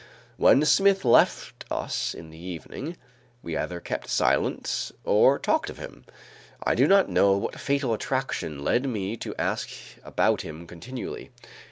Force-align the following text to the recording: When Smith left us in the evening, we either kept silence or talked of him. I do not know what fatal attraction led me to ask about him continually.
When 0.37 0.65
Smith 0.65 1.05
left 1.05 1.63
us 1.69 2.15
in 2.15 2.31
the 2.31 2.39
evening, 2.39 2.97
we 3.43 3.55
either 3.55 3.79
kept 3.79 4.09
silence 4.09 4.91
or 5.03 5.37
talked 5.37 5.69
of 5.69 5.77
him. 5.77 6.05
I 6.63 6.73
do 6.73 6.87
not 6.87 7.07
know 7.07 7.37
what 7.37 7.59
fatal 7.59 7.93
attraction 7.93 8.63
led 8.63 8.87
me 8.89 9.15
to 9.17 9.35
ask 9.35 9.69
about 10.03 10.41
him 10.41 10.65
continually. 10.65 11.29